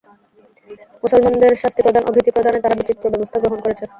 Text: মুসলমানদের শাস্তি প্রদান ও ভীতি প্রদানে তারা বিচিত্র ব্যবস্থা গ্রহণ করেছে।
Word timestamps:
মুসলমানদের 1.03 1.51
শাস্তি 1.61 1.81
প্রদান 1.85 2.03
ও 2.05 2.11
ভীতি 2.15 2.31
প্রদানে 2.31 2.59
তারা 2.63 2.77
বিচিত্র 2.79 3.05
ব্যবস্থা 3.13 3.37
গ্রহণ 3.39 3.59
করেছে। 3.65 3.83